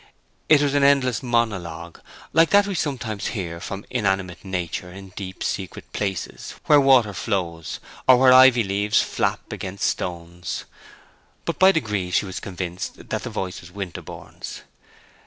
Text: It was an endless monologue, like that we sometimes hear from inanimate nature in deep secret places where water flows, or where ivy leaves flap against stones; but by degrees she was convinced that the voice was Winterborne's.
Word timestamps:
It 0.49 0.63
was 0.63 0.73
an 0.73 0.83
endless 0.83 1.21
monologue, 1.21 1.99
like 2.33 2.49
that 2.49 2.65
we 2.65 2.73
sometimes 2.73 3.27
hear 3.37 3.59
from 3.59 3.85
inanimate 3.91 4.43
nature 4.43 4.91
in 4.91 5.09
deep 5.09 5.43
secret 5.43 5.93
places 5.93 6.55
where 6.65 6.81
water 6.81 7.13
flows, 7.13 7.79
or 8.07 8.17
where 8.17 8.33
ivy 8.33 8.63
leaves 8.63 8.99
flap 9.03 9.53
against 9.53 9.87
stones; 9.87 10.65
but 11.45 11.59
by 11.59 11.71
degrees 11.71 12.15
she 12.15 12.25
was 12.25 12.39
convinced 12.39 13.09
that 13.09 13.21
the 13.21 13.29
voice 13.29 13.61
was 13.61 13.69
Winterborne's. 13.71 14.63